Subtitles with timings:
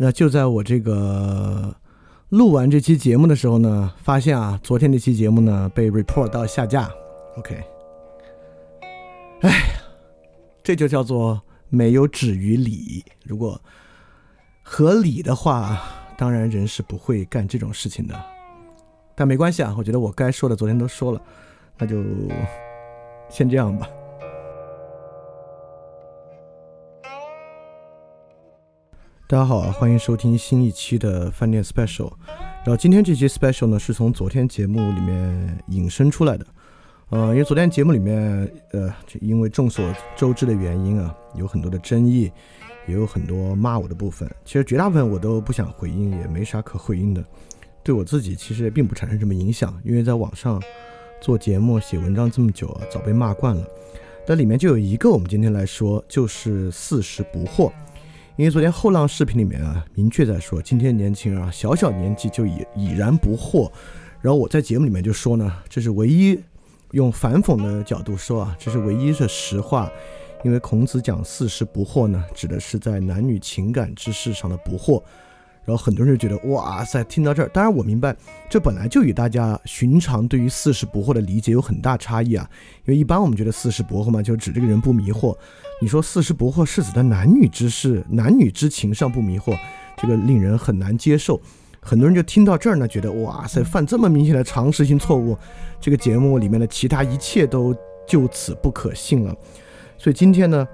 [0.00, 1.74] 那就在我这个
[2.28, 6.88] 录完这期节目的时候呢，发现啊，昨天那期节目呢被 report 到下架。
[7.36, 7.60] OK，
[9.40, 9.50] 哎，
[10.62, 13.04] 这就叫做没有止于理。
[13.24, 13.60] 如果
[14.62, 15.80] 合理的话，
[16.16, 18.14] 当然人是不会干这种事情的。
[19.16, 21.20] 但没关系啊，我觉得我该说的昨天都说了，
[21.76, 22.04] 那就
[23.28, 23.88] 先这样吧。
[29.30, 32.10] 大家好，欢迎收听新一期的饭店 special。
[32.64, 36.46] 然后今天这期 special 呢，是从昨天节目里面引申出来的。
[37.10, 39.84] 呃，因为昨天节目里面，呃，就因为众所
[40.16, 42.32] 周知的原因啊，有很多的争议，
[42.86, 44.26] 也有很多骂我的部分。
[44.46, 47.22] 其实绝大部分我都不想回应，也没啥可回应的。
[47.82, 50.58] 对我自己其实也并不产生什么影响，因为在网上
[51.20, 53.62] 做节目、写文章这么久啊，早被骂惯了。
[54.26, 57.70] 但里面就有一个，我们今天来说，就是四十不惑。
[58.38, 63.68] 因为昨天后浪视频里面啊，明确在说，今天年轻人啊，小小年纪就已已然不惑。
[64.20, 66.38] 然后我在节目里面就说呢，这是唯一
[66.92, 69.90] 用反讽的角度说啊，这是唯一的实话。
[70.44, 75.02] 因为孔子讲四十不惑呢，指的是在男女情感之事上的不惑。
[75.68, 78.16] 然后很多人就觉得，哇塞，听到这儿，当然我明白，
[78.48, 82.48] 这本来就与大家寻常对于四十不惑的理解有很大差异啊。
[82.86, 85.36] 因为一般我们觉得四十不惑嘛，就指这个人不迷惑。
[85.78, 89.54] 你说四十不惑是指的男女之事、男女之情上不迷惑，
[89.98, 91.38] 这个令人很难接受。
[91.82, 95.36] 很多人就听到这儿呢，觉得哇塞，犯这么明显的常识性错误，
[95.78, 97.76] 这个节目里面的其他一切都
[98.06, 99.36] 就此不可信了。
[99.98, 100.66] 所以今天呢，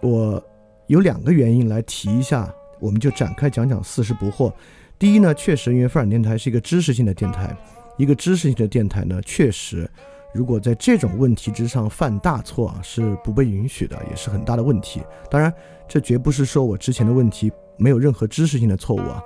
[0.00, 0.42] 我
[0.88, 2.52] 有两个原因来提一下。
[2.82, 4.52] 我们就展开讲讲四十不惑。
[4.98, 7.56] 第一呢，确实因为范展电台是一个知识性的电台，
[7.96, 9.88] 一个知识性的电台呢，确实
[10.34, 15.00] 如果在这种问题之上犯大错啊，是不被允许的，也是很大的问题。
[15.30, 15.52] 当然，
[15.88, 19.22] 这绝不是说我之前的问题没有任何知识性的错误啊。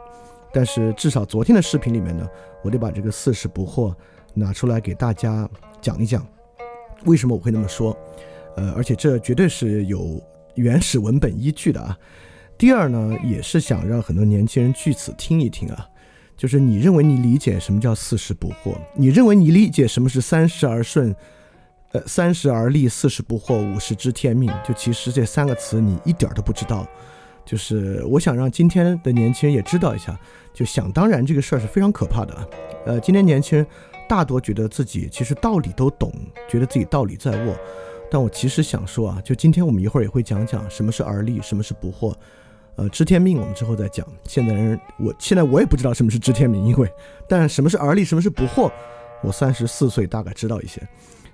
[0.52, 2.26] 但是至少昨天的视频里面呢，
[2.62, 3.94] 我得把这个四十不惑
[4.34, 5.48] 拿出来给大家
[5.80, 6.26] 讲一讲，
[7.04, 7.96] 为什么我会那么说。
[8.56, 10.18] 呃，而且这绝对是有
[10.54, 11.98] 原始文本依据的啊。
[12.58, 15.86] 第二呢，也是想让很多年轻人据此听一听啊，
[16.36, 21.14] 就是你认为你理解什么叫四十不惑，你认为你理解什么是三十而顺，
[21.92, 26.86] 呃，三十而立，四十不惑，五十知天命，就其实这三个词你一点都不知道。
[27.44, 30.18] 就是我想让今天的年轻人也知道一下，
[30.54, 32.48] 就想当然这个事儿是非常可怕的。
[32.86, 33.66] 呃，今天年轻人
[34.08, 36.10] 大多觉得自己其实道理都懂，
[36.48, 37.54] 觉得自己道理在握，
[38.10, 42.14] 但我其实想说啊，就今天我们一会儿也会讲讲什么是而立，什么是不惑。
[42.76, 44.06] 呃，知天命我们之后再讲。
[44.24, 46.86] 现在人，我现在我也不知道什么是知天命，因为，
[47.26, 48.70] 但什么是而立，什么是不惑，
[49.22, 50.86] 我三十四岁大概知道一些。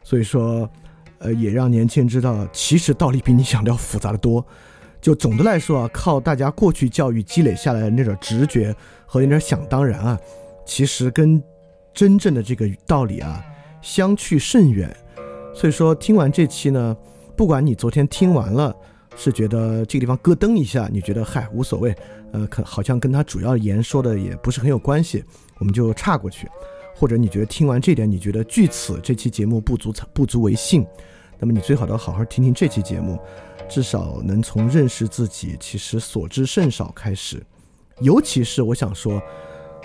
[0.05, 0.71] 所以说，
[1.19, 4.45] 呃，也让年轻人知道，其实道理比你想的要复杂的多。
[5.01, 8.73] 就总的来说啊，靠大家过去教育积累下来的那种直觉
[9.05, 10.17] 和那点想当然啊，
[10.65, 11.43] 其实跟
[11.93, 13.45] 真正的这个道理啊
[13.81, 14.97] 相去甚远。
[15.53, 16.97] 所以说，听完这期呢，
[17.37, 18.73] 不管你昨天听完了。
[19.17, 21.95] 是觉得这个地方咯噔一下，你觉得嗨无所谓，
[22.33, 25.25] 呃，可好像跟他主要言说的也不是很有关系，
[25.59, 26.49] 我们就岔过去。
[26.95, 30.87] 或者你觉得听完这点，你觉得据此这期节目不足不足为信，
[31.39, 33.19] 那么你最好都好好听听这期节目，
[33.69, 37.43] 至少能从认识自己其实所知甚少开始。
[38.01, 39.23] 尤其是我想说。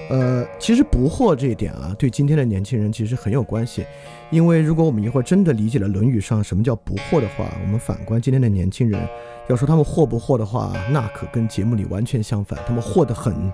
[0.10, 3.86] 呃，其实不惑这一点啊，对今天的年轻人其实很有关系，
[4.30, 9.06] 因为如果我们一会儿真的理解了《论语》上什么叫不惑的话，我们反观今天的年轻人，
[9.50, 13.52] 要说他们惑不惑的话，那可跟节目里完全相反，他们惑得很，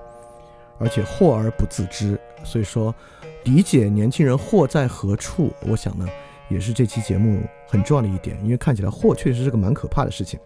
[0.77, 2.19] 而且惑而不自知。
[2.43, 2.93] 所以说，
[3.45, 6.07] 理解年轻人惑在何处，我想呢，
[6.49, 10.39] 也是这期节目很重要的一点，因为看起来惑确实是个蛮可怕的事情。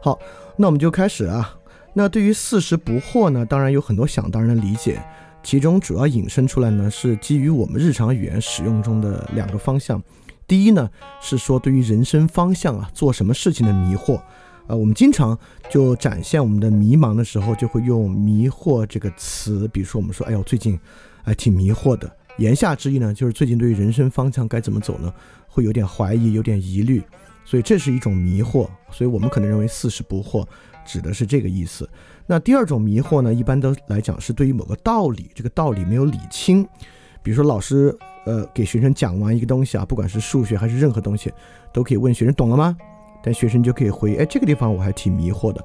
[0.00, 0.18] 好，
[0.56, 1.56] 那我们就开始啊。
[1.92, 5.02] 那对于四十不惑呢，当然有很多想当然的理解，
[5.42, 10.00] 其中主要引申出来呢是基于我们日常语言使用中的两个方向。
[10.46, 10.88] 第一呢
[11.20, 14.20] 是说对于人生方向啊做什么事情的迷惑，
[14.66, 15.36] 呃，我们经常
[15.68, 20.78] 就展现我们的迷茫的时候，就会用迷惑这个词，比如说我们说，哎呦最近
[21.22, 25.12] 还挺迷惑的，言下之意呢就是最近对于人生方向该怎么走呢，
[25.48, 27.02] 会有点怀疑，有点疑虑，
[27.44, 30.46] 所以这是一种迷惑，所以我们可能认为四十不惑。
[30.84, 31.88] 指的是这个意思。
[32.26, 36.66] 那第二种迷惑呢，一般都来讲是对于某个道理，这个道理没有理清。
[37.22, 41.32] 比如说老师，呃，给学生讲完一个东西啊，不管是数学还是任何东西，
[41.72, 42.76] 都可以问学生懂了吗？
[43.22, 45.62] 但学生就可以回，哎，这个地方我还挺迷惑的。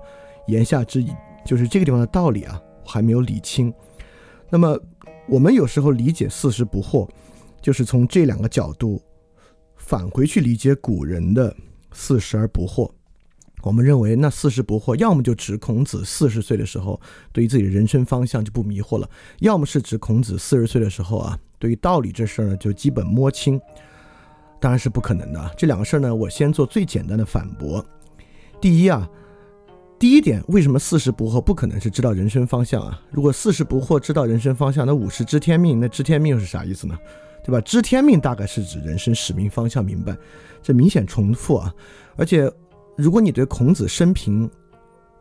[0.48, 1.12] 言下之意
[1.46, 3.74] 就是这个地方的道理啊，我还没有理清。
[4.50, 4.78] 那么
[5.28, 7.08] 我们有时候理解四十不惑，
[7.62, 9.02] 就是从这两个角度
[9.78, 11.56] 返回去理解古人的
[11.94, 12.92] 四十而不惑。
[13.66, 17.02] 我们认为那四十不惑，要么就指孔子四十岁的时候
[17.34, 19.10] 对于自己的人生方向就不迷惑了，
[19.40, 23.60] 要么是指孔子四十岁的时候啊，对于道理这事儿呢就基本摸清。
[24.62, 25.52] 当然是不可能的。
[25.58, 27.84] 这两个事儿呢，我先做最简单的反驳。
[28.62, 29.08] 第一啊，
[30.00, 33.02] 第一点，为什么四十不惑不可能是知道人生方向啊？
[33.12, 36.98] 如果四十不惑知道人生方向，那五十知天命，那知天命是啥意思呢？
[37.44, 37.62] 对吧？
[37.62, 40.18] 知天命大概是指人生使命方向明白，
[40.64, 41.72] 这明显重复啊。
[42.16, 42.52] 而且，
[42.96, 44.50] 如果你对孔子生平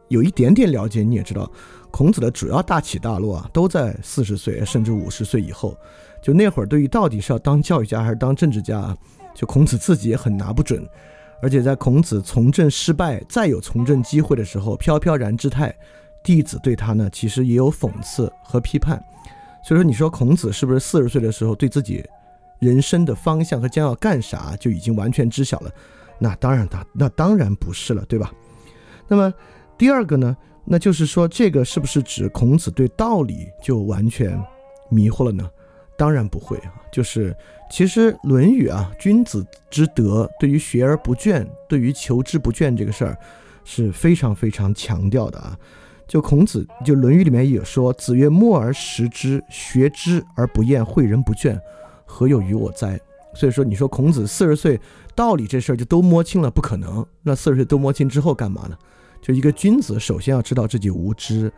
[0.09, 1.51] 有一点点了解，你也知道，
[1.91, 5.77] 孔子的主要大起大落啊，都在四十岁甚至五十岁以后。
[6.23, 8.97] 就那会儿，对于到底是要当教育家还是当政治家，
[9.35, 10.87] 就孔子自己也很拿不准。
[11.43, 15.75] 而且在孔子从政失败，再有从政机会的时候，飘飘然之态，
[16.23, 19.03] 弟子对他呢，其实也有讽刺和批判。
[19.63, 22.03] 所以说，你说孔子是不是四十岁的时候对自己
[22.61, 25.71] 人生的方向和将要干啥就已经完全知晓了？
[26.19, 28.33] 那当然，他那当然不是了，对吧？
[29.09, 29.33] 那么
[29.77, 34.41] 第二个呢，那就是说，这个是不是指孔子对道理就完全
[34.89, 35.51] 迷惑了呢？
[35.97, 37.37] 当然不会啊，就是
[37.71, 43.17] 其实《论语》啊，君子之德，对于学而不倦，对于求之不倦这个事儿
[43.65, 45.57] 是非常非常强调的啊。
[46.07, 51.59] 就孔子，就《论语》里面也说：“子曰：默而识之，学之而不厌，诲人不倦，
[52.05, 53.01] 何有于我哉？”
[53.35, 54.81] 所以说，你说孔子四十岁
[55.15, 57.05] 道理这事儿就都摸清了，不可能。
[57.23, 58.79] 那四十岁都摸清之后干嘛呢？
[59.21, 61.53] 就一个君子，首先要知道自己无知，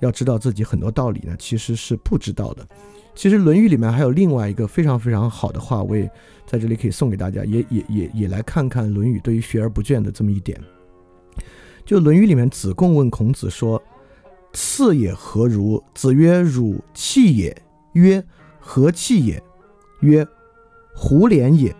[0.00, 2.66] 要知道自己很多道理呢，其实是不知道的。
[3.14, 6.10] 其实《论语》里面还有另外一个非常非常好的话，我也
[6.46, 10.60] 在这里可以送给大家，也也也也来看看《论语》对于学而不倦的这么一点。
[11.84, 13.82] 就《论语》里面，子贡问孔子说。
[14.54, 15.82] 次也何如？
[15.94, 17.56] 子曰：“汝弃也。”
[17.94, 18.22] 曰
[18.60, 19.42] ：“何弃也？”
[20.00, 20.22] 曰
[20.94, 21.74] ：“胡连也。”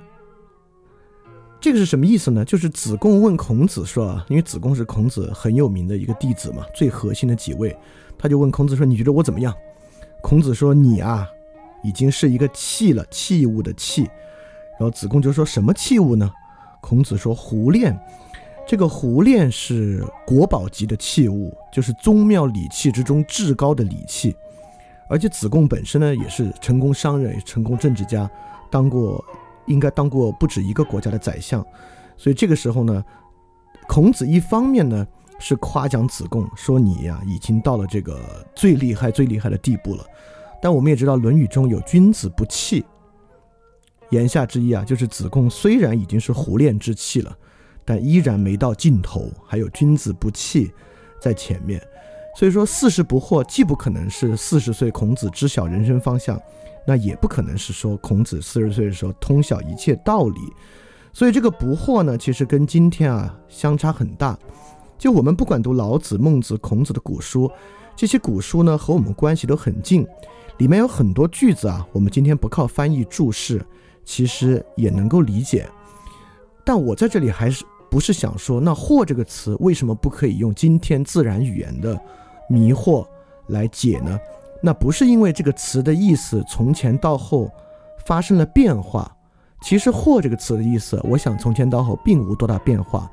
[1.60, 2.44] 这个是什么意思呢？
[2.44, 7.76] 就是子贡问孔子说啊，因为子贡是孔子很有名的一个弟子嘛，最核心的几位，
[8.18, 9.54] 他就问孔子说：“你觉得我怎么样？”
[10.22, 11.28] 孔子说：“你啊，
[11.84, 14.02] 已经是一个器了，器物的器。”
[14.78, 16.28] 然后子贡就说什么器物呢？
[16.80, 17.96] 孔子说：“胡练。”
[18.66, 24.34] 这个胡炼是国宝级的器物，就是宗庙礼器之中至高的礼器。
[25.08, 28.28] 而且子贡本身呢，也是成功商人，成功政治家，
[28.72, 29.24] 当过
[29.66, 31.64] 应该当过不止一个国家的宰相。
[32.16, 33.04] 所以这个时候呢，
[33.86, 35.06] 孔子一方面呢
[35.38, 38.18] 是夸奖子贡，说你呀已经到了这个
[38.56, 40.04] 最厉害、最厉害的地步了。
[40.60, 42.84] 但我们也知道《论语》中有“君子不器”，
[44.10, 47.36] 言下之意啊，就是子贡虽然已经是胡练之器了。
[47.84, 50.72] 但依然没到尽头，还有君子不器
[51.20, 51.84] 在前面，
[52.36, 56.40] 所以说四十不惑，既不可能是四十岁孔子知晓人生方向，
[56.86, 60.40] 那也不可能是说孔子四十岁的时候通晓一切道理，
[61.12, 64.38] 所以这个不惑呢，其实跟今天啊相差很大。
[64.98, 67.50] 就我们不管读老子、孟子、孔子的古书，
[67.96, 70.06] 这些古书呢和我们关系都很近，
[70.58, 73.64] 里面有很多句子啊，我们今天不靠翻译注释，
[74.04, 75.68] 其实也能够理解。
[76.64, 77.64] 但我在这里还是。
[77.92, 82.00] 不是想说，那“惑”这个词为什么不可以用今天自然语言的
[82.48, 83.06] “迷惑”
[83.48, 84.18] 来解呢？
[84.62, 87.50] 那不是因为这个词的意思从前到后
[88.06, 89.14] 发生了变化。
[89.64, 93.08] 其实“惑”这个词的意思，我想从前到后并无多大变化。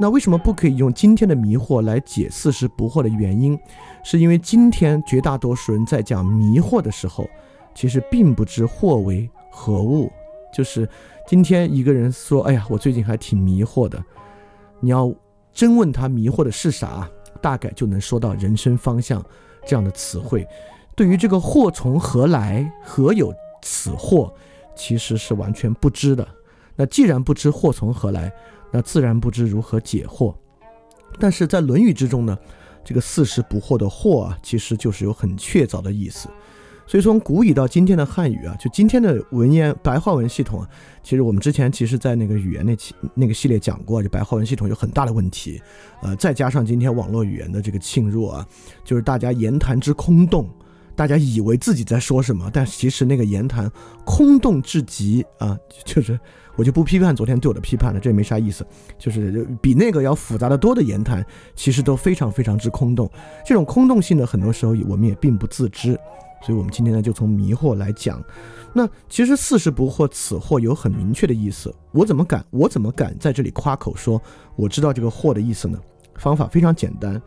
[0.00, 3.56] 那为什么不可以用今天的“迷惑”来解“四十不惑”的原因？
[4.02, 7.28] 是因为今天绝大多数人在讲“迷惑”的时候，
[7.72, 10.10] 其实并不知“惑”为何物。
[10.52, 10.88] 就是
[11.28, 14.02] 今天一个人说：“哎呀，我最近还挺迷惑的。”
[14.80, 15.14] 你要
[15.52, 17.08] 真问他迷惑的是啥，
[17.40, 19.24] 大概就能说到人生方向
[19.64, 20.44] 这样的词汇。
[20.94, 23.32] 对于这个祸从何来，何有
[23.62, 24.32] 此祸，
[24.76, 26.26] 其实是完全不知的。
[26.76, 28.32] 那既然不知祸从何来，
[28.70, 30.34] 那自然不知如何解惑。
[31.18, 32.36] 但是在《论语》之中呢，
[32.84, 36.28] 这个四十不惑的惑啊，其实就是有很确凿的意思。
[36.86, 40.68] 所以从古语到今天的汉语啊，就今天的文言白话文系统啊，
[41.02, 45.62] 其实我们之前其实在那个语言那期那个系列讲过，就白话文系统有很大的问题，
[46.02, 48.46] 呃，再加上今天网络语言的这个侵入啊，
[48.84, 50.50] 就是大家言谈之空洞，
[50.94, 53.70] 大家以为自己在说什么，但其实那个言谈
[54.04, 56.18] 空洞至极啊，就是
[56.56, 58.66] 我就不批判昨天对我的批判了，这也没啥意思，
[58.98, 63.10] 就是比那个要复杂的多的言谈，其实都非常非常之空洞，
[63.46, 65.98] 这种空洞性的很多时候我们也并不自知。
[66.44, 68.20] 所以，我们今天呢，就从迷惑来讲。
[68.72, 71.72] 那其实“四十不惑”此惑有很明确的意思。
[71.92, 72.44] 我怎么敢？
[72.50, 74.20] 我怎么敢在这里夸口说
[74.56, 75.78] 我知道这个“惑”的意思呢？
[76.16, 77.22] 方法非常简单，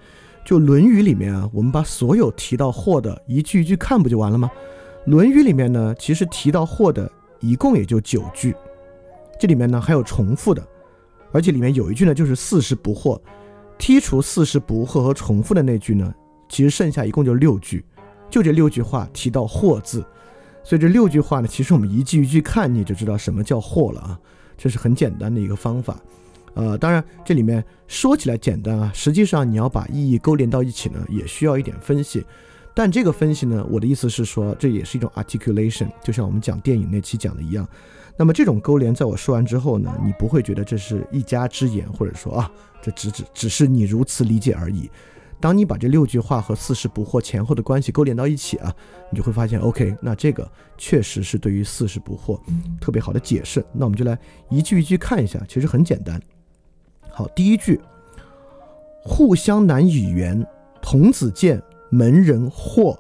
[0.45, 4.49] 就《论语》里面啊，我们把所有提到“惑”的一句一句看不就完了吗？
[5.09, 8.55] 《论语》里面呢，其实提到“惑”的一共也就九句，
[9.39, 10.65] 这里面呢还有重复的，
[11.31, 13.19] 而且里面有一句呢就是“四十不惑”，
[13.79, 16.13] 剔除四十不惑和重复的那句呢，
[16.47, 17.83] 其实剩下一共就六句，
[18.29, 20.05] 就这六句话提到“惑”字，
[20.63, 24.19] 所以这六句话呢，其实我们一句一句看，你就知道什么叫“惑”了啊。
[24.55, 25.99] 这是很简单的一个方法，
[26.55, 32.25] 呃，当然这里面说起来简单啊，实际上你要把意义勾连到一起呢，也需要一点分析。
[32.74, 37.67] 但这个分析呢，我的意思是说，这也是一种 articulation，就像我们讲电影那期讲的一样。
[38.17, 44.89] 那么这种勾连，在我说完之后呢，你不会觉得这是一家之言，或者说啊，这只只只是你如此理解而已。
[45.41, 48.74] 当你把这六句话和四十不惑前后的关系勾连到一起啊，
[49.12, 52.39] 你就会发现，OK，那这个确实是对于四十不惑
[52.79, 53.63] 特别好的解释。
[53.74, 54.17] 那我们就来
[54.50, 56.19] 一句一句看一下，其实很简单。
[57.17, 57.79] 好，第一句，
[59.01, 60.45] 互相难语言，
[60.81, 61.63] 童子见。
[61.89, 62.98] 门人惑，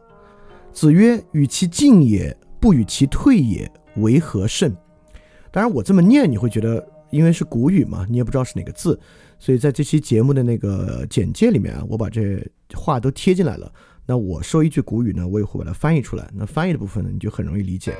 [0.71, 4.73] 子曰：“与其进也，不与其退也，为何甚？”
[5.51, 8.97] 当然，我这么念你会觉得，因为是古语嘛，你也不知道是哪个字，
[9.37, 12.41] 所以在这期节目的那个简介里面啊，我把这
[12.73, 13.69] 话都贴进来了。
[14.05, 16.25] 那我说一句古语呢，我也会把它翻译出来。
[16.33, 17.93] 那翻译的部分呢，你就很容易理解。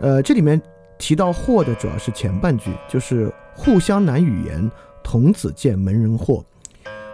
[0.00, 0.60] 呃，这里面
[0.98, 4.68] 提到“惑”的主要是前半句，就是“互相难语言，
[5.06, 6.42] 童子见门人惑”。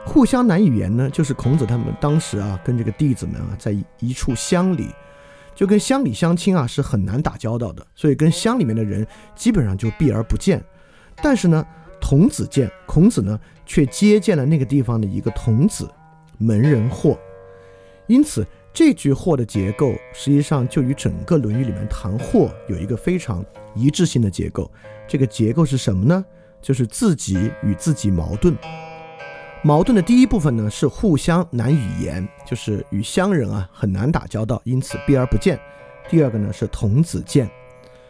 [0.07, 4.89] 互相难语言呢，就是孔子他们当时啊，跟这个弟子们啊，在一处乡里，
[5.55, 9.07] 就跟乡里乡亲啊是很难打交道的，所以跟乡里面的人
[9.37, 10.65] 基本上就避而不见。
[11.23, 11.63] 但是呢，
[12.01, 15.87] 童子见，孔子呢却接见了那个地方的一个童子，
[16.39, 17.19] 门人惑。
[18.07, 23.45] 因此，这句惑的结构实际上就与整个《论语》里面谈惑有一个非常
[23.75, 24.71] 一致性的结构。
[25.07, 26.25] 这个结构是什么呢？
[26.63, 28.57] 就是自己与自己矛盾。
[29.65, 35.61] 矛盾的第一部分呢是互相难语言，就是与乡人啊很难打交道，因此避而不见。
[36.09, 37.49] 第二个呢是童子见，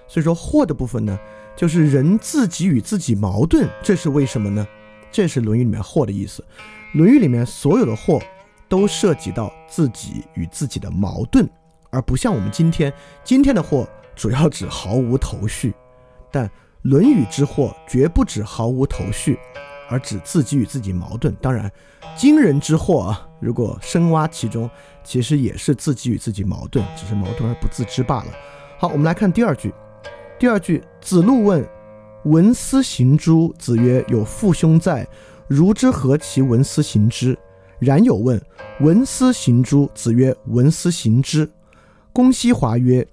[0.06, 1.18] 所以说惑的部分呢
[1.56, 4.66] 就是人自己与自己矛盾，这是为什么呢？
[5.10, 6.42] 这是《论语》里面惑的意思。
[6.98, 8.22] 《论语》里面所有的惑
[8.66, 11.46] 都涉及到自己与自己的矛盾，
[11.90, 12.90] 而不像我们今天
[13.22, 15.74] 今天的惑主要指毫无头绪，
[16.30, 16.46] 但
[16.82, 19.38] 《论语》之祸绝不止毫无头绪。
[19.88, 21.70] 而指自己与自己矛盾，当然，
[22.16, 23.28] 今人之祸啊！
[23.40, 24.70] 如果深挖其中，
[25.04, 28.32] 其实也是自己与自己矛盾，只是矛盾而不自知罢了。
[28.78, 29.70] 好，我们来看第二句。
[30.38, 31.62] 第二句，子路问
[32.24, 35.06] ：“闻斯行诸？”子曰：“有父兄在，
[35.46, 37.38] 如之何其闻斯行之？”
[37.78, 38.40] 冉有问
[38.80, 41.46] ：“闻斯行诸？”子曰：“闻斯行之。”
[42.14, 43.06] 公西华曰：“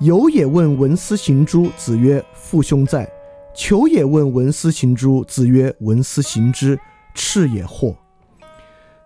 [0.00, 3.08] 有也问闻斯行诸？”子曰：“父兄在。”
[3.54, 5.24] 求也问文思行诸？
[5.24, 6.78] 子曰：文思行之，
[7.12, 7.92] 赤也惑。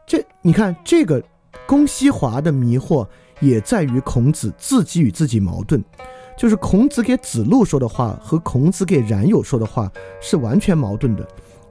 [0.07, 1.23] 这你看，这个
[1.67, 3.07] 公西华的迷惑
[3.41, 5.83] 也在于孔子自己与自己矛盾，
[6.37, 11.27] 就是孔子给子路说的话和孔子给冉有说的话是完全矛盾的。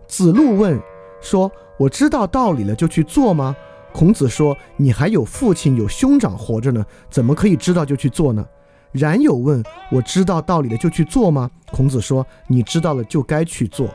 [0.07, 0.81] 子路问
[1.21, 3.55] 说：“我知道道理了，就去做吗？”
[3.93, 8.43] 孔子说：“你还有父亲有兄长活着呢，怎么可以知道就去做呢？”
[8.91, 13.89] 冉有问：“我知道道理了，就去做吗？”孔子说：“你知道了，就该去做。”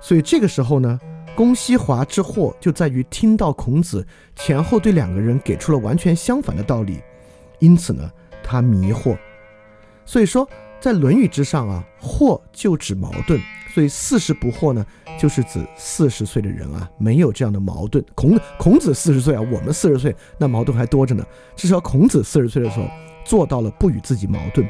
[0.00, 1.00] 所以这个时候呢，
[1.34, 7.00] 公西华之祸就在于听到孔子前后对两个人给出了完全相反的道理，
[7.58, 8.08] 因此呢，
[8.44, 9.16] 他迷惑。
[10.04, 10.48] 所以说，
[10.80, 13.40] 在《论语》之上啊，惑就指矛盾。
[13.74, 14.86] 所以四十不惑呢，
[15.18, 18.02] 就是指四十岁的人啊，没有这样的矛盾。
[18.14, 21.26] 孔孔子四十岁啊，我们四十岁，那矛盾还多着呢。
[21.56, 22.86] 至少孔子四十岁的时候。
[23.26, 24.64] 做到了不与自己矛盾，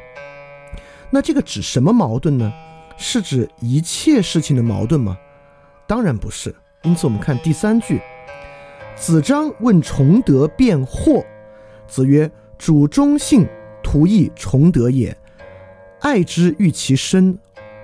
[1.11, 2.53] 那这个指什么矛盾呢？
[2.97, 5.19] 是指一切事情的矛盾吗？
[5.87, 6.55] 当然不是。
[6.83, 8.01] 因此，我们看第三句：
[8.97, 11.23] 子张问崇德辩惑，
[11.87, 13.47] 子曰：“主忠信，
[13.83, 15.15] 图益崇德也。
[16.01, 17.37] 爱之欲其生，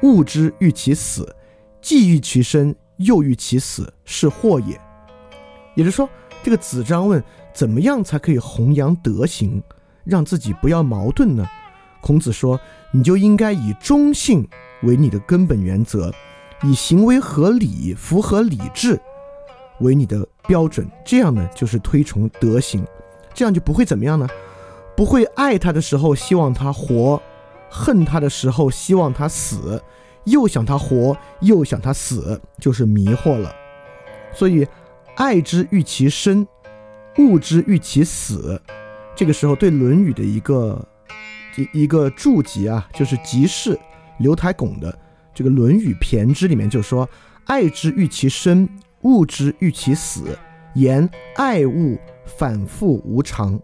[0.02, 1.36] 恶之欲其死，
[1.80, 4.80] 既欲其生，又欲其死，是祸也。”
[5.76, 6.08] 也就是说，
[6.42, 9.62] 这个子张问：怎么样才可以弘扬德行？
[10.04, 11.46] 让自己不要矛盾呢？
[12.00, 12.58] 孔子说
[12.90, 14.44] ：“你就应该以忠信
[14.82, 16.12] 为你的根本原则，
[16.64, 19.00] 以行为合理、符合理智
[19.78, 20.84] 为你的标准。
[21.04, 22.84] 这样呢，就是推崇德行，
[23.32, 24.26] 这样就不会怎么样呢？
[24.96, 27.22] 不会爱他的时候希望他活，
[27.70, 29.80] 恨他的时候希望他死，
[30.24, 33.54] 又想他活又想他死，就是迷惑了。
[34.34, 34.66] 所以，
[35.14, 36.46] 爱之欲其生，
[37.18, 38.60] 恶之欲其死。”
[39.14, 40.88] 这个时候，对《论语》的一个
[41.56, 43.78] 一一个注集啊，就是集市
[44.18, 44.98] 刘台拱的
[45.34, 47.08] 这个《论语骈之》里面就说
[47.46, 48.68] ：“爱之欲其生，
[49.02, 50.36] 恶之欲其死，
[50.74, 53.60] 言爱恶反复无常。”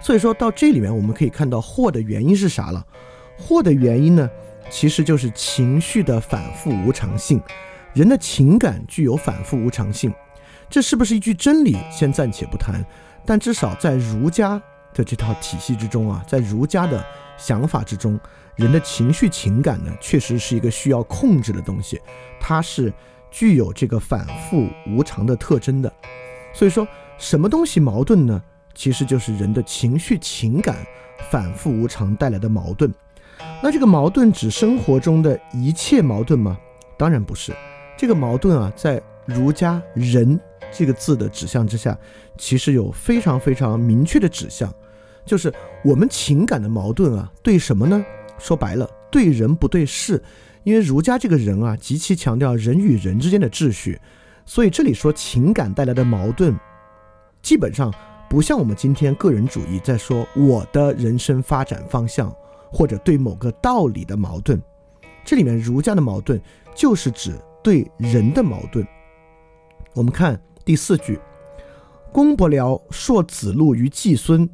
[0.00, 2.86] 所以说到这里面，我们可以看到祸的原因是啥了？
[3.38, 4.28] 祸的原因呢，
[4.70, 7.40] 其实就是情绪的反复无常性。
[7.94, 10.12] 人的情感具有反复无常性。
[10.68, 11.76] 这是不是一句真理？
[11.90, 12.84] 先暂且不谈。
[13.24, 14.60] 但至少在儒家
[14.94, 17.04] 的这套体系之中啊，在儒家的
[17.36, 18.18] 想法之中，
[18.56, 22.00] 人的情绪情感呢，确实是一个需要控制的东西，
[22.40, 22.92] 它是
[23.30, 25.92] 具有这个反复无常的特征的。
[26.52, 26.86] 所以说，
[27.18, 28.42] 什么东西矛盾呢？
[28.74, 30.76] 其实就是人的情绪情感
[31.30, 32.92] 反复无常带来的矛盾。
[33.62, 36.58] 那这个矛盾指生活中的一切矛盾吗？
[36.96, 37.54] 当然不是。
[37.96, 40.38] 这个矛盾啊，在儒家“人”
[40.72, 41.96] 这个字的指向之下，
[42.38, 44.72] 其实有非常非常明确的指向，
[45.24, 45.52] 就是
[45.84, 48.04] 我们情感的矛盾啊，对什么呢？
[48.38, 50.22] 说白了，对人不对事。
[50.62, 54.00] 因为儒家这个人啊，极其强调人与人之间的秩序，
[54.44, 56.54] 所以这里说情感带来的矛盾，
[57.42, 57.92] 基本上
[58.28, 62.34] 不像我们今天个人主义在说我的人生发展方向。
[62.72, 64.62] 或者对某个道理的矛盾，
[65.24, 66.40] 这里面儒家的矛盾
[66.72, 68.86] 就是指对人的矛盾。
[69.92, 71.18] 我们看第四句
[72.14, 74.48] ：“公伯僚硕子路于季孙，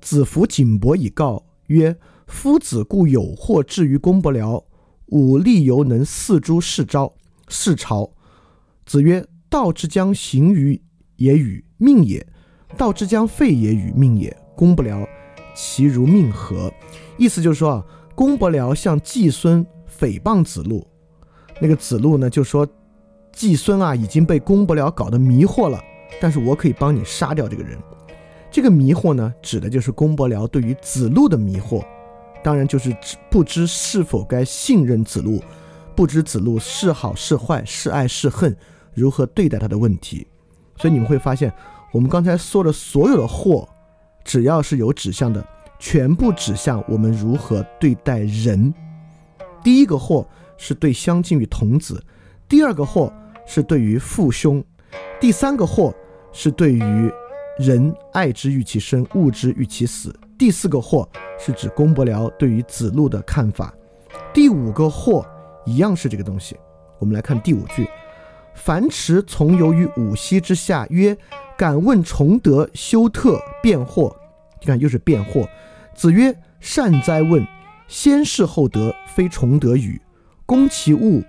[0.00, 4.64] 子服景伯以告曰：‘夫子固有惑至于公伯僚，
[5.10, 7.14] 吾力犹能四诸世招
[7.46, 8.10] 世朝。’
[8.84, 10.82] 子曰：‘道之将行于
[11.14, 12.26] 也与命也，
[12.76, 14.36] 道之将废也与命也。
[14.56, 15.06] 公伯僚。’”
[15.54, 16.74] 其如命何？
[17.16, 20.84] 意思就是说啊，公伯僚向季孙诽谤子路，
[21.60, 22.66] 那个子路呢就说，
[23.32, 25.82] 季孙啊已经被公伯僚搞得迷惑了，
[26.20, 27.78] 但是我可以帮你杀掉这个人。
[28.50, 31.82] 这个迷惑呢，指的就是公伯僚对于子路的迷惑，
[32.42, 32.94] 当然就是
[33.30, 35.42] 不知是否该信任子路，
[35.94, 38.54] 不知子路是好是坏，是爱是恨，
[38.94, 40.26] 如何对待他的问题。
[40.76, 41.52] 所以你们会发现，
[41.92, 43.68] 我们刚才说的所有的祸。
[44.24, 45.44] 只要是有指向的，
[45.80, 48.72] 全部指向我们如何对待人。
[49.64, 50.24] 第一个祸
[50.56, 52.00] 是对相近与童子，
[52.48, 53.12] 第二个祸
[53.54, 54.64] 是对于父兄，
[55.20, 55.94] 第三个祸
[56.32, 57.12] 是对于
[57.58, 60.10] 人爱之欲其生，恶之欲其死。
[60.38, 61.06] 第四个祸
[61.38, 63.74] 是指公伯僚对于子路的看法。
[64.32, 65.26] 第五个祸
[65.66, 66.56] 一样是这个东西。
[66.98, 67.86] 我们来看第五句：
[68.54, 71.14] 樊迟从游于五溪之下，曰。
[71.54, 74.12] 敢问崇德修特辩惑，
[74.60, 75.46] 你看又是辩惑。
[75.94, 77.46] 子曰：“善哉问！
[77.86, 80.00] 先事后德，非崇德语；
[80.44, 81.22] 攻其物，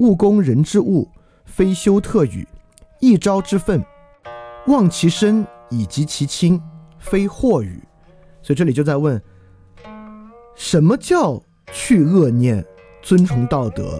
[0.00, 1.06] 物攻人之物，
[1.46, 2.44] 非修特语；
[3.00, 3.82] 一朝之愤，
[4.66, 6.60] 忘其身以及其亲，
[6.98, 7.82] 非惑语。”
[8.42, 9.20] 所以这里就在问：
[10.54, 12.62] 什么叫去恶念，
[13.00, 13.98] 尊崇道德，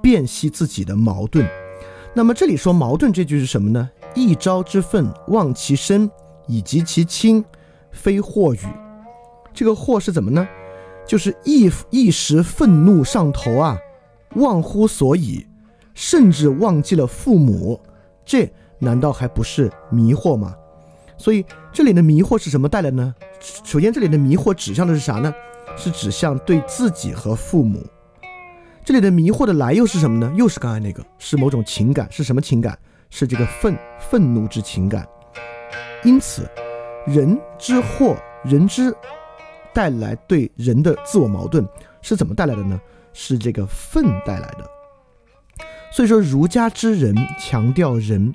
[0.00, 1.44] 辨析自己的矛盾？
[2.14, 3.90] 那么这里说矛盾这句是什么呢？
[4.14, 6.10] 一朝之愤，忘其身
[6.46, 7.44] 以及其亲，
[7.90, 8.60] 非祸语。
[9.52, 10.46] 这个祸是怎么呢？
[11.06, 13.78] 就是一一时愤怒上头啊，
[14.36, 15.46] 忘乎所以，
[15.96, 17.80] 甚至忘记了父母。
[18.24, 20.54] 这难道还不是迷惑吗？
[21.18, 23.12] 所以这里的迷惑是什么带来呢？
[23.64, 25.34] 首先，这里的迷惑指向的是啥呢？
[25.76, 27.84] 是指向对自己和父母。
[28.84, 30.32] 这里的迷惑的来又是什么呢？
[30.36, 32.78] 又是刚才那个，是某种情感，是什么情感？
[33.08, 35.06] 是这个愤愤怒之情感，
[36.02, 36.42] 因此，
[37.06, 38.92] 人之祸，人之
[39.72, 41.66] 带来对人的自我矛盾
[42.02, 42.78] 是怎么带来的呢？
[43.12, 44.75] 是这个愤带来的。
[45.92, 48.34] 所以说，儒家之人强调人，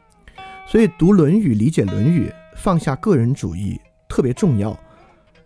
[0.66, 4.78] 所以读《论语》理解《论语》，放下个人主义特别重要。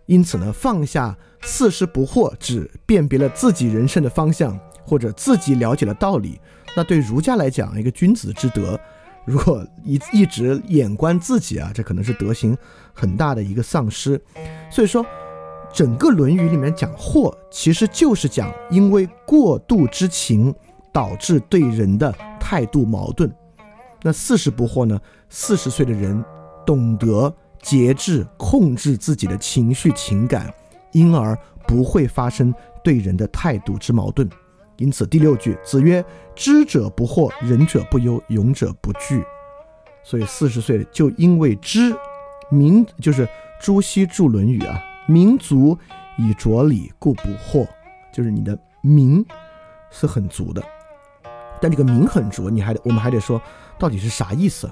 [0.06, 6.40] 因此呢，放下四十不惑，只辨别了自己人生的方向，或者自己了解了道理。
[6.76, 8.78] 那对儒家来讲，一个君子之德。
[9.24, 12.56] 如果一一直眼观自己啊，这可能是德行
[12.94, 14.20] 很大的一个丧失。
[14.70, 15.04] 所以说，
[15.72, 20.54] 整个《论语》里面讲惑，其实就是讲因为过度之情
[20.96, 23.30] 导致对人的态度矛盾。
[24.00, 24.98] 那四十不惑呢？
[25.28, 26.24] 四十岁的人
[26.64, 27.30] 懂得
[27.60, 30.50] 节制、控制自己的情绪情感，
[30.92, 34.26] 因而不会发生对人的态度之矛盾。
[34.78, 36.02] 因此，第六句，子曰
[36.34, 39.22] ：“知者不惑，仁者不忧，勇者不惧。”
[40.02, 41.94] 所以四十岁就因为知，
[42.50, 43.28] 民就是
[43.60, 45.76] 朱熹著《论语》啊，民足
[46.16, 47.68] 以着理，故不惑。
[48.10, 49.22] 就是你的民
[49.90, 50.62] 是很足的，
[51.60, 53.40] 但这个名很浊，你还得我们还得说
[53.78, 54.70] 到底是啥意思。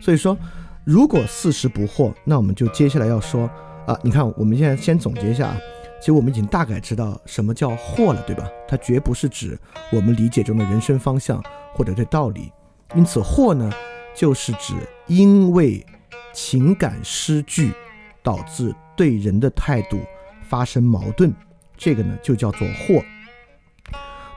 [0.00, 0.36] 所以说，
[0.84, 3.48] 如果四十不惑，那我们就接下来要说
[3.86, 5.56] 啊，你看，我们现在先总结一下啊。
[6.00, 8.44] 其实我们已经大概知道什么叫惑了，对吧？
[8.66, 9.56] 它绝不是指
[9.92, 11.40] 我们理解中的人生方向
[11.72, 12.50] 或者对道理。
[12.96, 13.70] 因此，惑呢，
[14.12, 14.74] 就是指
[15.06, 15.86] 因为
[16.32, 17.72] 情感失据，
[18.20, 20.00] 导致对人的态度
[20.48, 21.32] 发生矛盾，
[21.76, 23.00] 这个呢就叫做惑。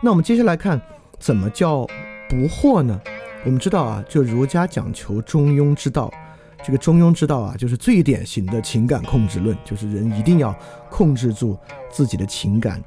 [0.02, 0.80] 那我们接下来看
[1.26, 1.88] 怎么叫
[2.30, 3.02] 不惑呢？
[3.44, 6.14] 我们知道啊，就儒家讲求中庸之道，
[6.64, 10.56] 这个中庸之道啊，就是最典型的情感控制论，就是人一定要
[10.88, 11.58] 控制住
[11.90, 12.80] 自己的情感。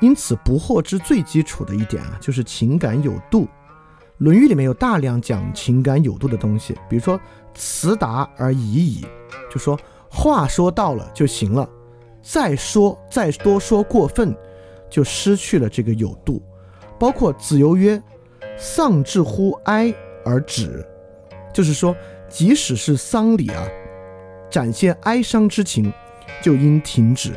[0.00, 3.42] 因此，不惑之最基础的一点啊，就是情感有度。
[4.16, 7.20] 《论语》里面有大量讲情感有度的东西，比如说
[7.54, 9.06] “辞达而已矣”，
[9.52, 9.78] 就说
[10.08, 11.68] 话说到了就行了，
[12.22, 14.34] 再说再多说过分，
[14.88, 16.42] 就失去了这个有度。
[17.02, 18.00] 包括子游曰
[18.56, 19.92] ：“丧至乎哀
[20.24, 20.86] 而止。”
[21.52, 21.96] 就是说，
[22.28, 23.66] 即使是丧礼啊，
[24.48, 25.92] 展现哀伤之情，
[26.40, 27.32] 就应停止。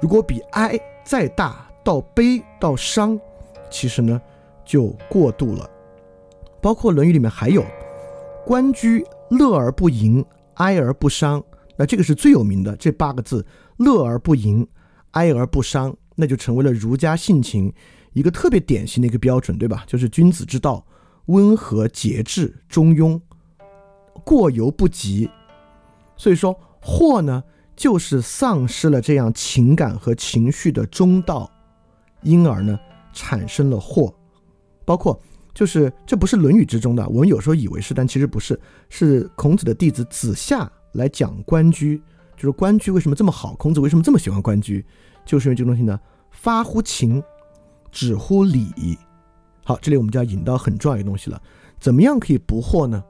[0.00, 3.20] 如果比哀再大，到悲到伤，
[3.68, 4.18] 其实呢
[4.64, 5.68] 就过度了。
[6.62, 7.62] 包括《论语》里面还有
[8.46, 11.44] “关雎，乐而不淫，哀而不伤”。
[11.76, 13.44] 那这个是最有名的这八个字
[13.76, 14.66] ：“乐而不淫，
[15.10, 17.70] 哀而不伤”，那就成为了儒家性情。
[18.12, 19.84] 一个特别典型的一个标准，对吧？
[19.86, 20.84] 就是君子之道，
[21.26, 23.20] 温和、节制、中庸，
[24.24, 25.30] 过犹不及。
[26.16, 27.42] 所以说，惑呢，
[27.74, 31.50] 就是丧失了这样情感和情绪的中道，
[32.22, 32.78] 因而呢，
[33.12, 34.12] 产生了惑。
[34.84, 35.18] 包括，
[35.54, 38.60] 就是这不是《论语》之中的，我们有时候以为是，但其实不是。
[38.88, 42.00] 是孔子的弟子子夏来讲关雎，
[42.36, 43.54] 就是关雎为什么这么好？
[43.54, 44.84] 孔子为什么这么喜欢关雎？
[45.24, 45.98] 就是因为这个东西呢，
[46.30, 47.22] 发乎情。
[47.92, 48.98] 只乎礼，
[49.64, 51.40] 好，这里我们就要引到很重要一个东西了。
[51.78, 53.04] 怎么样可以不惑呢？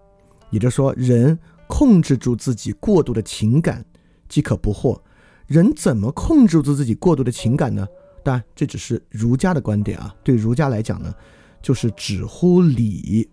[0.51, 3.83] 也就是说，人控制住自己过度的情感，
[4.29, 5.01] 即可不惑。
[5.47, 7.87] 人怎么控制住自己过度的情感呢？
[8.25, 10.15] 当然，这只是儒家的观点啊。
[10.23, 11.15] 对儒家来讲呢，
[11.63, 13.31] 就是只乎礼。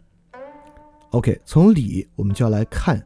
[1.12, 3.04] OK，从礼我们就要来看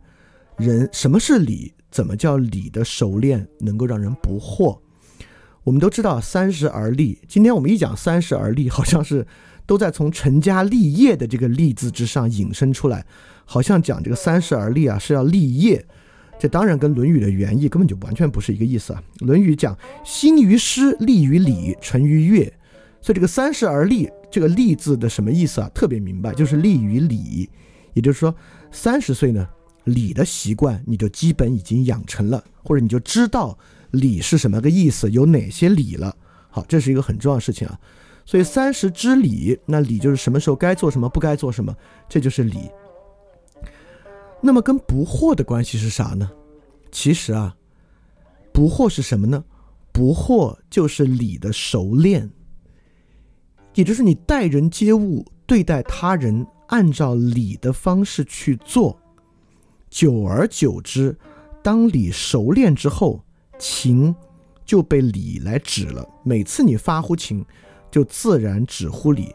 [0.57, 4.77] 人什么是礼，怎么叫礼的熟练能够让人不惑。
[5.63, 7.19] 我们都知道三十而立。
[7.27, 9.25] 今天我们一讲三十而立，好像是
[9.65, 13.05] 都在从成家立业的这个“立”字之上引申出来，
[13.45, 15.85] 好像讲这个三十而立啊是要立业。
[16.37, 19.01] 这当然跟《论语》的原意根本就完全不是一个意思啊。
[19.25, 22.51] 《论语》讲兴于诗，立于礼，成于乐。
[23.01, 25.69] 所以这个三十而立，这个“立”字的什么意思啊？
[25.73, 27.49] 特别明白，就是立于礼。
[27.93, 28.35] 也就是说，
[28.69, 29.47] 三十岁呢，
[29.85, 33.57] 礼的习惯你就基本已经养成了，或者你就知道。
[33.93, 35.09] 礼是什么个意思？
[35.11, 36.15] 有哪些礼了？
[36.49, 37.79] 好，这是一个很重要的事情啊。
[38.25, 41.75] 所以三十之礼，那礼就是什么时候该做什么，不该做什么，
[42.09, 42.69] 这就是礼。
[44.41, 46.29] 那么跟不惑的关系是啥呢？
[46.91, 47.55] 其实啊，
[48.51, 49.43] 不惑是什么呢？
[49.91, 52.31] 不惑就是礼的熟练，
[53.75, 58.99] 也就是你待人接物、对待他人，按照礼的方式去做，
[59.89, 61.15] 久而久之，
[61.61, 63.23] 当礼熟练之后。
[63.59, 64.15] 情
[64.65, 66.07] 就被理来止了。
[66.23, 67.45] 每次你发乎情，
[67.91, 69.33] 就自然止乎理。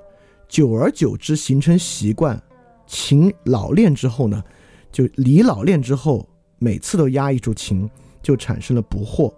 [0.48, 2.42] 久而久之形成习惯，
[2.86, 4.42] 情老练之后呢，
[4.90, 6.26] 就理老练之后，
[6.58, 7.88] 每次都压抑住情，
[8.22, 9.32] 就产生了不惑。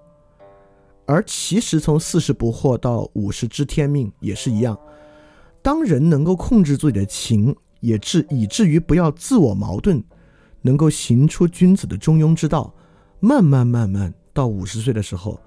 [1.07, 4.79] 而其实从四十不惑到五十知天命也是一样。
[5.61, 10.03] 当人能够控制自己的情，也至以至于不要自我矛盾，
[10.63, 12.73] 能够行出君子的中庸之道，
[13.19, 14.15] 慢慢慢慢。
[14.33, 15.41] 到五十岁的时候，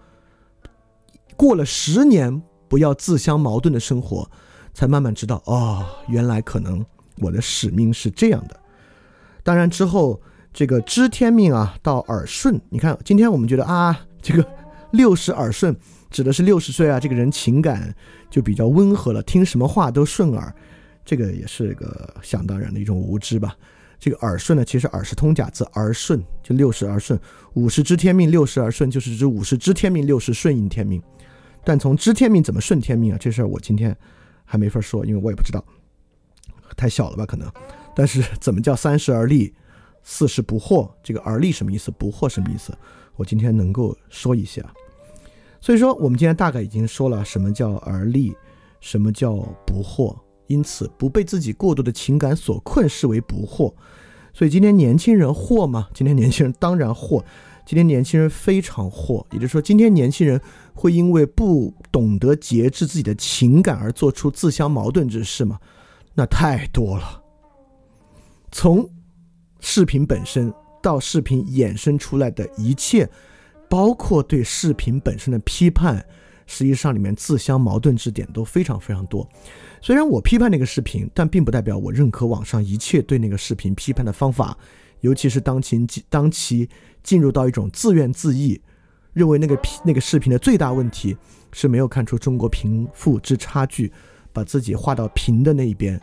[1.35, 4.29] 过了十年不要自相矛盾的生活，
[4.73, 6.85] 才慢慢知道哦，原来可能
[7.19, 8.59] 我的使命是这样的。
[9.43, 10.21] 当然之后
[10.53, 14.47] 这个知天命啊，到耳顺，你看今天我们觉得啊，这个
[14.91, 15.75] 六十耳顺
[16.09, 17.93] 指的是六十岁啊，这个人情感
[18.29, 20.53] 就比较温和了，听什么话都顺耳，
[21.03, 23.55] 这个也是个想当然的一种无知吧。
[24.03, 27.17] 这个耳顺呢，其实耳是通假字，耳顺就六十而顺，
[27.53, 31.01] 五十知天命，六十而顺，就是指五十知天命，六十顺应天命。
[31.63, 33.17] 但从知天命怎么顺天命啊？
[33.17, 33.95] 这事儿我今天
[34.43, 35.63] 还没法说，因为我也不知道，
[36.75, 37.49] 太小了吧可能。
[37.95, 39.53] 但是怎么叫三十而立，
[40.03, 40.91] 四十不惑？
[41.01, 41.89] 这个而立什么意思？
[41.91, 42.77] 不惑什么意思？
[43.15, 44.61] 我今天能够说一下。
[45.61, 48.35] 所以说，我们今天大概已经说了什么叫而立，
[48.81, 49.33] 什么叫
[49.65, 50.13] 不惑。
[50.47, 53.73] 因此，不被自己过度的情感所困，视为不惑。
[54.33, 55.87] 所以，今天年轻人惑吗？
[55.93, 57.23] 今天年轻人当然惑。
[57.65, 60.41] 今天年轻人非常惑，也就是说，今天年轻人
[60.73, 65.59] 会因为不懂得节制自己的情感而做出自相矛盾之事吗？
[66.13, 67.23] 那太多了。
[68.51, 68.89] 从
[69.61, 73.09] 视频本身到视频衍生出来的一切，
[73.69, 76.05] 包括对视频本身的批判。
[76.45, 79.27] 实际上，里面自相矛盾之点都非常非常多。
[79.81, 84.57] 虽然我批判那个视频，但并不代表我认可网上一切对那个视频批判的方法。
[85.01, 86.69] 尤其是当其当其
[87.03, 88.57] 进入到一种自怨自艾，
[89.11, 91.17] 认为那个那个视频的最大问题
[91.51, 93.91] 是没有看出中国贫富之差距，
[94.31, 96.01] 把自己划到贫的那一边。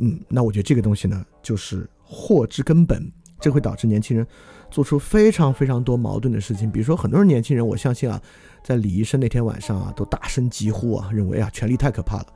[0.00, 4.26] 嗯，那我觉得这个东西呢，就是祸之根本，这会导致年轻人
[4.70, 6.70] 做出非常非常多矛盾的事情。
[6.70, 8.20] 比如说，很多年轻人，我相信啊，
[8.62, 12.26] 在李医生那天晚上啊，都大声疾呼啊，认为啊，权力太可怕了。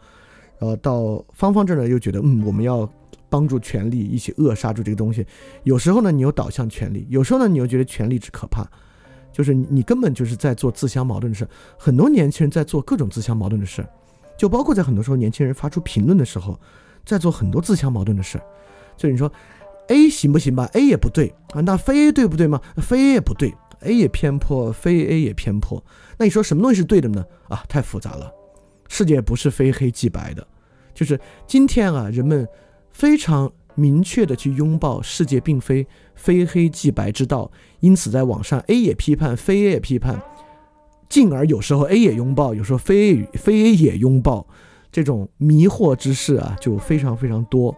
[0.58, 2.88] 然后到芳芳这儿呢，又觉得嗯，我们要
[3.28, 5.26] 帮助权力一起扼杀住这个东西。
[5.62, 8.66] 有时候呢，你又导向权力；有时候呢，你又觉得权力之可怕，
[9.32, 11.48] 就是你根本就是在做自相矛盾的事。
[11.78, 13.86] 很多年轻人在做各种自相矛盾的事，
[14.36, 16.58] 就包括在很多时候，年轻人发出评论的时候。
[17.06, 18.40] 在做很多自相矛盾的事，
[18.96, 19.30] 就你说
[19.94, 22.60] ，A 行不行吧？A 也不对啊，那非 A 对不对吗？
[22.78, 25.82] 非 A 也不对，A 也偏颇，非 A 也偏颇。
[26.18, 27.24] 那你说什么东西是对的呢？
[27.48, 28.32] 啊，太复杂了，
[28.88, 30.44] 世界不是非黑即白的，
[30.92, 32.46] 就是今天啊，人们
[32.90, 40.20] 非常明确的去拥抱世界并非非黑即白之道，因此在网上 A 也批判，非 A 也批判，
[41.08, 44.46] 进而有时候 A 也拥抱，有时候非 A 非 A 也拥抱。
[44.92, 47.76] 这种迷惑之事啊，就非常非常多，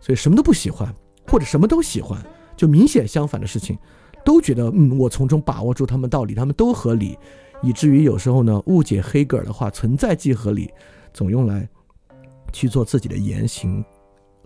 [0.00, 0.88] 所以什么都不喜欢，
[1.26, 2.20] 或者什么都喜欢，
[2.56, 3.76] 就明显相反的事情，
[4.24, 7.18] 都觉得嗯，我从中把握住他们道理，他们都合理，
[7.62, 10.70] 以至于有时候呢，误解黑格尔的话，存在即合理，
[11.12, 11.68] 总用来
[12.52, 13.84] 去做自己的言行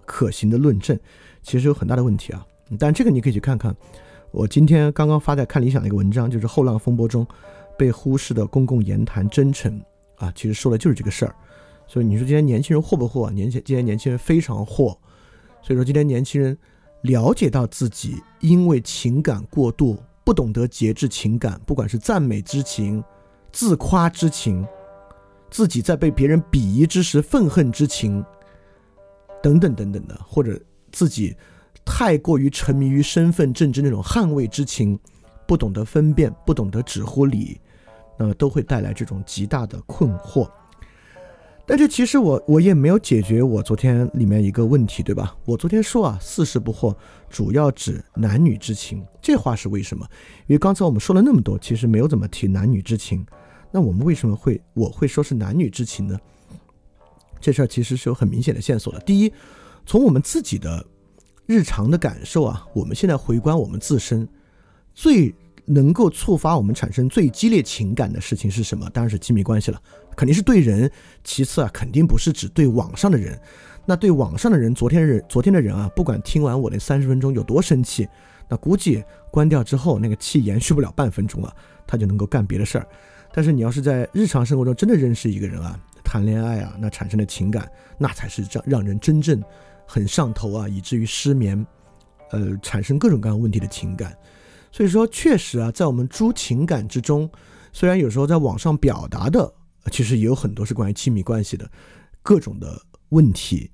[0.06, 0.98] 可行的论证，
[1.42, 2.46] 其实有很大的问题啊。
[2.78, 3.74] 但这个你可以去看看，
[4.30, 7.26] 我今天刚刚发在看理想的一个文章，就是后浪风波中
[7.76, 9.80] 被忽视的公共言谈真诚
[10.16, 11.34] 啊，其实说的就是这个事儿。
[11.86, 13.30] 所以你说今天年轻人惑不惑？
[13.30, 14.96] 年轻今天年轻人非常惑。
[15.62, 16.56] 所以说今天年轻人
[17.02, 23.02] 了解到自己因为情感过度，不懂得节制情感，不管是赞美之情、
[23.52, 24.66] 自夸之情，
[25.50, 28.24] 自己在被别人鄙夷之时愤恨之情，
[29.42, 30.60] 等等等等的，或者
[30.92, 31.36] 自己
[31.84, 34.98] 太过于沉迷于身份政治那种捍卫之情，
[35.46, 37.60] 不懂得分辨，不懂得止乎礼，
[38.18, 40.50] 那么都会带来这种极大的困惑。
[41.68, 45.36] 但是其实我我也没有解决我昨天里面一个问题，对吧？
[45.44, 46.96] 我昨天说啊，四十不惑
[47.28, 50.08] 主要指男女之情，这话是为什么？
[50.46, 53.22] 因为刚才我们说了那么多，其实没有怎么提男女之情。
[53.70, 56.18] 那我们为什么会我会说是男女之情呢？
[57.38, 59.00] 这事儿其实是有很明显的线索的。
[59.00, 59.30] 第一，
[59.84, 60.82] 从我们自己的
[61.44, 64.26] 日常的感受啊，我们现在回观我们自身，
[64.94, 65.34] 最
[65.66, 68.88] 能够触发我们产生最激烈情感的事情是什么？
[68.88, 69.78] 当然是亲密关系了。
[70.18, 70.90] 肯定是对人，
[71.22, 73.40] 其次啊，肯定不是指对网上的人。
[73.86, 78.08] 那对网上的人，昨天人昨天的人啊，不管听完我那三十分钟有多生气，
[78.48, 81.54] 那估计关掉之后，那个气延续不了半分钟啊，
[81.86, 82.86] 他就能够干别的事儿。
[83.32, 89.40] 但是你要是在日常生活中真的认识一个人啊，谈恋爱啊，那产生的情感，那才是让让人真正
[89.86, 91.64] 很上头啊，以至于失眠，
[92.32, 94.12] 呃，产生各种各样问题的情感。
[94.72, 97.30] 所以说，确实啊，在我们诸情感之中，
[97.72, 99.54] 虽然有时候在网上表达的。
[99.90, 101.70] 其实也有很多是关于亲密关系的
[102.22, 103.70] 各种的问题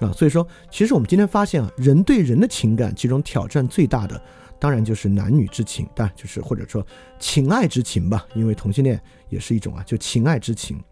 [0.00, 4.20] 啊，所以说，其实我们今天发现啊，人对人的情感其中挑战最大的，
[4.58, 6.84] 当然就是男女之情，但就是或者说
[7.20, 10.82] 情爱之情吧，因为同性恋也是一种啊，就情爱之情。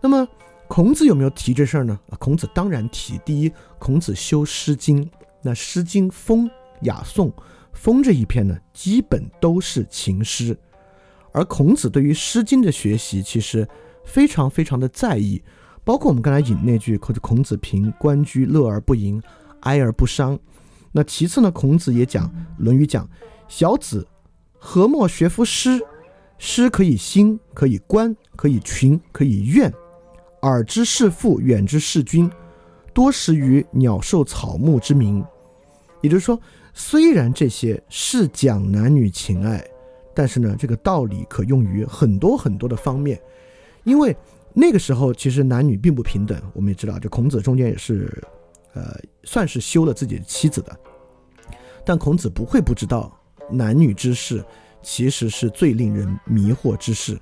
[0.00, 0.26] 那么
[0.66, 2.00] 孔子有没有提这事儿呢？
[2.08, 3.20] 啊，孔子当然提。
[3.26, 5.04] 第一，孔子修《诗经》，
[5.42, 7.30] 那《诗经》风雅颂
[7.74, 10.58] 风这一篇呢，基本都是情诗，
[11.32, 13.68] 而孔子对于《诗经》的学习，其实。
[14.12, 15.40] 非常非常的在意，
[15.84, 19.22] 包括我们刚才引那句“孔孔子评关雎，乐而不淫，
[19.60, 20.36] 哀而不伤”。
[20.90, 22.26] 那其次呢，孔子也讲
[22.58, 23.08] 《论语》讲
[23.46, 24.04] ：“小子
[24.58, 25.80] 何莫学夫诗？
[26.38, 29.72] 诗可以兴，可以观，可以群，可以怨。
[30.42, 32.28] 耳之事父，远之事君，
[32.92, 35.24] 多识于鸟兽草木之名。”
[36.02, 36.40] 也就是说，
[36.74, 39.64] 虽然这些是讲男女情爱，
[40.14, 43.20] 但是呢，这个道理可用于很多很多的方面。
[43.84, 44.16] 因为
[44.52, 48.22] 那个时候其实男女并不平等，我们也知道，这孔子中间也是，
[48.74, 50.76] 呃，算是休了自己的妻子的。
[51.84, 53.16] 但孔子不会不知道
[53.50, 54.44] 男女之事
[54.82, 57.18] 其实是最令人迷惑之事。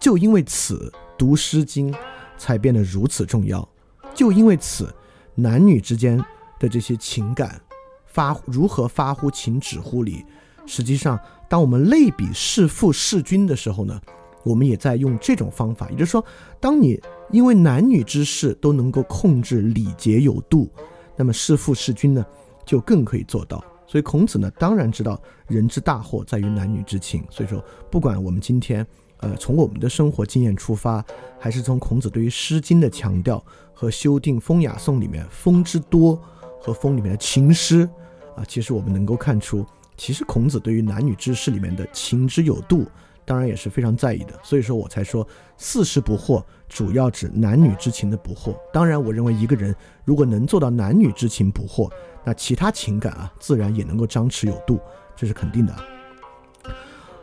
[0.00, 1.92] 就因为此，读《诗经》
[2.36, 3.66] 才变得如此重要。
[4.14, 4.92] 就因为此，
[5.34, 6.22] 男女之间
[6.58, 7.60] 的这些情感
[8.06, 10.24] 发如何发乎情，止乎礼。
[10.66, 14.00] 实际上，当我们类比弑父弑君的时候呢？
[14.44, 16.24] 我们也在用这种方法，也就是说，
[16.60, 20.70] 当你因为男女之事都能够控制礼节有度，
[21.16, 22.24] 那么弑父弑君呢，
[22.64, 23.64] 就更可以做到。
[23.86, 27.24] 所以孔子呢，当然知道人之大祸在于男女之情。
[27.30, 28.86] 所以说，不管我们今天，
[29.18, 31.04] 呃，从我们的生活经验出发，
[31.38, 36.20] 还是从孔子对于《诗经》的强调和修订《风雅颂》里面风之多
[36.60, 37.88] 和风里面的情诗，
[38.36, 39.64] 啊，其实我们能够看出，
[39.96, 42.86] 其实孔子对于男女之事里面的情之有度。
[43.24, 44.38] 当然也是非常在意的。
[44.42, 48.56] 所以说我才说四十不惑，主要指男女之情的不惑。
[48.72, 51.90] 当然，我认为一个人如果能做到男女之情不惑，
[52.24, 54.80] 那其他情感啊，自然也能够张弛有度，
[55.14, 55.74] 这是肯定的。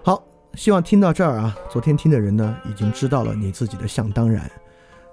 [0.03, 0.23] 好，
[0.55, 4.49] 希望听到这儿啊，昨天听的人呢，已经知道了你自己的想当然，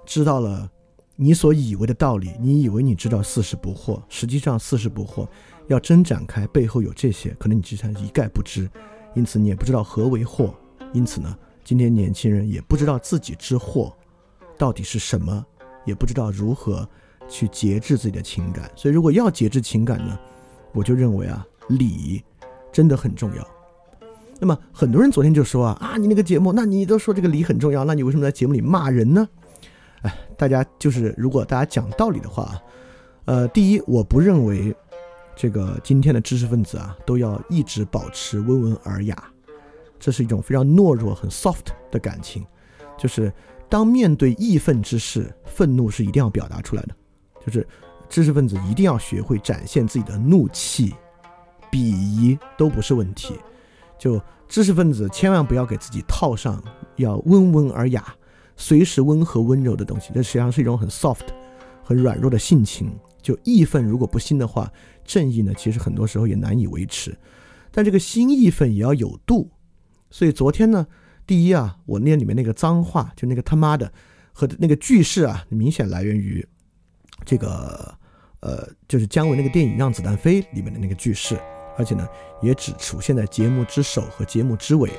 [0.05, 0.69] 知道了
[1.15, 2.31] 你所以为的道理。
[2.39, 5.27] 你以为你知道四十不惑，实际上四十不惑。
[5.67, 8.67] 要真展开，背后有这些，可能你之前一概不知，
[9.13, 10.51] 因此你也不知道何为惑。
[10.93, 13.93] 因此呢，今天年轻人也不知道自己之惑
[14.57, 15.45] 到底是什么，
[15.85, 16.87] 也不知道如何
[17.27, 18.69] 去节制自己的情感。
[18.75, 20.17] 所以，如果要节制情感呢，
[20.73, 22.23] 我就认为啊，理
[22.71, 23.47] 真的很重要。
[24.39, 29.27] 那么，很多人昨天就说啊啊，你那个节目，那你都说这个理很重要，那你为什么在节目里骂人呢？
[30.01, 32.61] 哎，大家就是如果大家讲道理的话啊，
[33.25, 34.75] 呃，第一，我不认为。
[35.41, 39.15] 这个今天的知识分子啊，都要一直保持温文尔雅，
[39.99, 42.45] 这是一种非常懦弱、很 soft 的感情。
[42.97, 43.31] 就是
[43.67, 46.95] 当面对义愤之事，愤怒是一定要表达出来的。
[47.45, 47.67] 就是
[48.07, 50.93] 知识分子一定要学会展现自己的怒气，
[51.71, 53.35] 鄙夷都不是问题。
[53.97, 56.63] 就知识分子千万不要给自己套上
[56.95, 58.15] 要温文尔雅、
[58.55, 61.27] 随时温和温柔的东西，这实际上是一种很 soft、
[61.83, 62.91] 很软弱的性情。
[63.21, 64.71] 就义愤如果不兴的话。
[65.05, 67.17] 正义呢，其实很多时候也难以维持，
[67.71, 69.49] 但这个心义愤也要有度。
[70.09, 70.87] 所以昨天呢，
[71.25, 73.91] 第一啊，我念里面那个脏话，就那个他妈的
[74.33, 76.45] 和那个句式啊，明显来源于
[77.25, 77.93] 这个
[78.41, 81.39] 呃，就是姜文那个电影《让子弹飞》里面的那个句式，
[81.77, 82.07] 而且呢，
[82.41, 84.91] 也只出现在节目之首和节目之尾，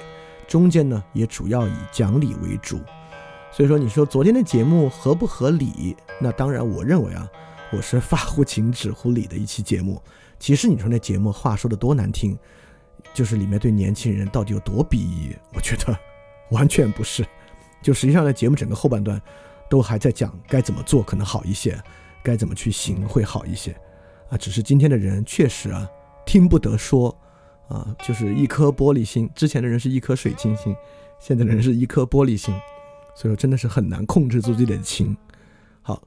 [0.46, 2.80] 中间呢，也主要以讲理为主。
[3.52, 5.96] 所以说，你说昨天的节目合不合理？
[6.20, 7.28] 那当然，我认为啊。
[7.72, 10.02] 我是发乎情止乎礼的一期节目，
[10.40, 12.36] 其实你说那节目话说的多难听，
[13.14, 15.98] 就是里面对年轻人到底有多鄙夷，我觉得
[16.50, 17.26] 完全不是。
[17.82, 19.20] 就实际上在节目整个后半段，
[19.68, 21.80] 都还在讲该怎么做可能好一些，
[22.22, 23.72] 该怎么去行会好一些，
[24.28, 25.88] 啊，只是今天的人确实啊
[26.26, 27.16] 听不得说，
[27.68, 30.76] 啊，就是一颗玻璃心，之前的人是一颗水晶心，
[31.18, 32.54] 现在的人是一颗玻璃心，
[33.14, 35.16] 所以说真的是很难控制住自己的情。
[35.80, 36.02] 好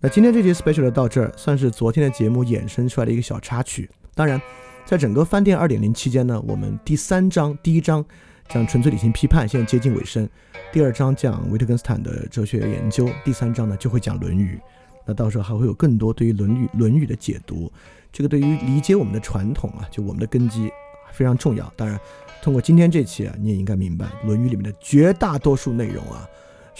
[0.00, 3.90] 那今天这节 special 到这儿，算是昨天的节目衍生出来的一个小插曲。
[4.14, 4.40] 当然，
[4.88, 8.02] 在整个饭店二点零期间呢，我们第三章第一章
[8.48, 10.26] 讲纯粹理性批判，现在接近尾声；
[10.72, 14.56] 第二章讲维特根斯坦的哲学研究；第三章呢就会讲《论语》。
[15.04, 17.70] 那到时候还会有更多对于《论语》《论语》的解读。
[18.10, 20.70] 这个对于理解我们的传统啊，就我们的根基
[21.12, 21.70] 非常重要。
[21.76, 22.00] 当然，
[22.40, 26.26] 通过今天这期啊，你也应该明白《论语》里面的绝大多数内容啊。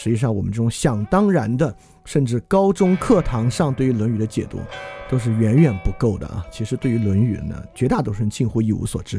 [0.00, 4.60] 实际上，我们这种想当然的，甚至高中课堂上对于《论语》的解读，
[5.10, 6.46] 都是远远不够的啊！
[6.52, 9.18] 其实，对于《论语》呢，绝大多数人近乎一无所知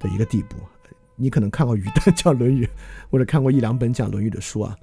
[0.00, 0.56] 的一个地步。
[1.14, 2.66] 你可能看过于丹讲《论语》，
[3.08, 4.76] 或者看过一两本讲《论语》的书啊。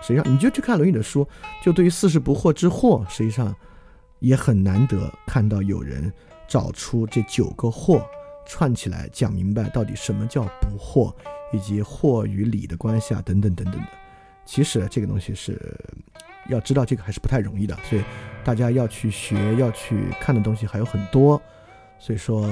[0.00, 1.26] 实际上，你就去看《论语》的书，
[1.60, 3.52] 就对于四十不惑之惑，实际上
[4.20, 6.12] 也很难得看到有人
[6.46, 8.00] 找出这九个惑
[8.46, 11.12] 串起来讲明白，到底什么叫不惑，
[11.52, 13.88] 以及惑与理的关系啊，等等等等的。
[14.46, 15.60] 其实这个东西是
[16.48, 18.02] 要知道，这个还是不太容易的，所以
[18.44, 21.40] 大家要去学、要去看的东西还有很多。
[21.98, 22.42] 所以说，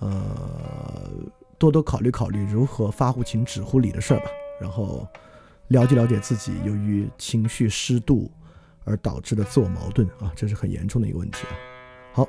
[0.00, 1.10] 呃，
[1.58, 4.26] 多多考虑考虑如何发乎情、止乎礼的事儿吧。
[4.60, 5.06] 然后
[5.68, 8.30] 了解了解自己由于情绪失度
[8.84, 11.52] 而导致的自我矛盾啊，这是很严重的一个问题啊。
[12.12, 12.28] 好，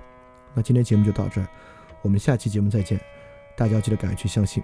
[0.53, 1.47] 那今天节目就到这儿，
[2.01, 2.99] 我们下期节目再见。
[3.55, 4.61] 大家记得赶快去相信。